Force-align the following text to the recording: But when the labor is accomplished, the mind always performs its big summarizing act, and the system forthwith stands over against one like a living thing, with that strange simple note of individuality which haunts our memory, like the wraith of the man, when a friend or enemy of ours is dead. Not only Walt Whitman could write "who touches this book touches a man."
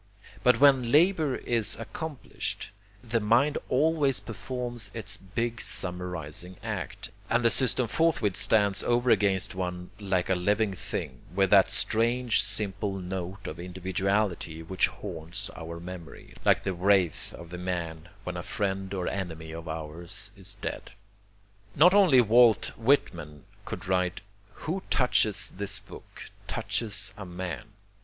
But 0.41 0.59
when 0.59 0.81
the 0.81 0.87
labor 0.87 1.35
is 1.35 1.75
accomplished, 1.75 2.71
the 3.03 3.19
mind 3.19 3.59
always 3.69 4.19
performs 4.19 4.89
its 4.95 5.15
big 5.15 5.61
summarizing 5.61 6.57
act, 6.63 7.11
and 7.29 7.45
the 7.45 7.51
system 7.51 7.85
forthwith 7.85 8.35
stands 8.35 8.81
over 8.81 9.11
against 9.11 9.53
one 9.53 9.91
like 9.99 10.27
a 10.27 10.33
living 10.33 10.73
thing, 10.73 11.19
with 11.35 11.51
that 11.51 11.69
strange 11.69 12.41
simple 12.41 12.97
note 12.97 13.45
of 13.45 13.59
individuality 13.59 14.63
which 14.63 14.87
haunts 14.87 15.51
our 15.55 15.79
memory, 15.79 16.33
like 16.43 16.63
the 16.63 16.73
wraith 16.73 17.31
of 17.35 17.51
the 17.51 17.59
man, 17.59 18.09
when 18.23 18.37
a 18.37 18.41
friend 18.41 18.95
or 18.95 19.07
enemy 19.07 19.51
of 19.51 19.67
ours 19.67 20.31
is 20.35 20.55
dead. 20.55 20.93
Not 21.75 21.93
only 21.93 22.21
Walt 22.21 22.71
Whitman 22.75 23.43
could 23.65 23.87
write 23.87 24.21
"who 24.65 24.81
touches 24.89 25.51
this 25.57 25.77
book 25.79 26.31
touches 26.47 27.13
a 27.17 27.23
man." 27.27 27.73